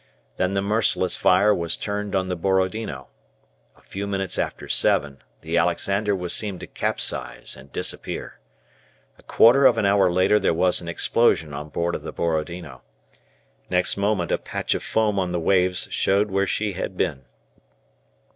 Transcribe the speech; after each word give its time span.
Then 0.37 0.55
the 0.55 0.63
merciless 0.63 1.15
fire 1.15 1.53
was 1.53 1.77
turned 1.77 2.15
on 2.15 2.27
the 2.27 2.35
"Borodino." 2.35 3.09
A 3.77 3.81
few 3.83 4.07
minutes 4.07 4.39
after 4.39 4.67
seven 4.67 5.21
the 5.41 5.59
"Alexander" 5.59 6.15
was 6.15 6.33
seen 6.33 6.57
to 6.57 6.65
capsize 6.65 7.55
and 7.55 7.71
disappear. 7.71 8.39
A 9.19 9.21
quarter 9.21 9.67
of 9.67 9.77
an 9.77 9.85
hour 9.85 10.11
later 10.11 10.39
there 10.39 10.55
was 10.55 10.81
an 10.81 10.87
explosion 10.87 11.53
on 11.53 11.69
board 11.69 11.93
of 11.93 12.01
the 12.01 12.11
"Borodino." 12.11 12.81
Next 13.69 13.95
moment 13.95 14.31
a 14.31 14.39
patch 14.39 14.73
of 14.73 14.81
foam 14.81 15.19
on 15.19 15.31
the 15.33 15.39
waves 15.39 15.87
showed 15.91 16.31
where 16.31 16.47
she 16.47 16.73
had 16.73 16.97
been. 16.97 17.25